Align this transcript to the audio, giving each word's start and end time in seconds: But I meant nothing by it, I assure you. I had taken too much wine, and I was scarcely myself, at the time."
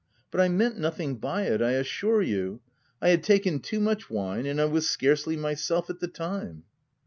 But 0.31 0.41
I 0.41 0.49
meant 0.49 0.79
nothing 0.79 1.17
by 1.17 1.43
it, 1.43 1.61
I 1.61 1.73
assure 1.73 2.23
you. 2.23 2.59
I 3.03 3.09
had 3.09 3.21
taken 3.21 3.59
too 3.59 3.79
much 3.79 4.09
wine, 4.09 4.47
and 4.47 4.59
I 4.59 4.65
was 4.65 4.89
scarcely 4.89 5.37
myself, 5.37 5.91
at 5.91 5.99
the 5.99 6.07
time." 6.07 6.63